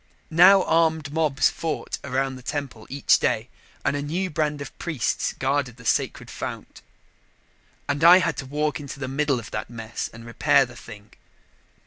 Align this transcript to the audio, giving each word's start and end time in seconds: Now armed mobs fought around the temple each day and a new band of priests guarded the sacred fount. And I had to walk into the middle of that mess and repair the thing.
Now 0.31 0.63
armed 0.63 1.13
mobs 1.13 1.51
fought 1.51 1.99
around 2.03 2.35
the 2.35 2.41
temple 2.41 2.87
each 2.89 3.19
day 3.19 3.49
and 3.85 3.95
a 3.95 4.01
new 4.01 4.31
band 4.31 4.59
of 4.59 4.75
priests 4.79 5.33
guarded 5.33 5.77
the 5.77 5.85
sacred 5.85 6.31
fount. 6.31 6.81
And 7.87 8.03
I 8.03 8.17
had 8.17 8.35
to 8.37 8.47
walk 8.47 8.79
into 8.79 8.99
the 8.99 9.07
middle 9.07 9.39
of 9.39 9.51
that 9.51 9.69
mess 9.69 10.09
and 10.11 10.25
repair 10.25 10.65
the 10.65 10.75
thing. 10.75 11.11